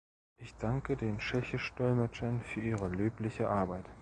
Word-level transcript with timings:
Ich 0.39 0.55
danke 0.55 0.97
den 0.97 1.19
Tschechisch-Dolmetschern 1.19 2.41
für 2.41 2.59
ihre 2.59 2.87
löbliche 2.87 3.47
Arbeit. 3.47 3.85